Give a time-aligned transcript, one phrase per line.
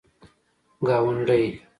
[0.87, 1.41] گاونډی